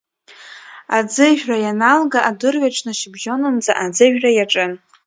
[0.97, 4.71] Аӡыжәра ианалга адырҩаҽны шьыбжьонынӡа аӡыжәра иаҿын.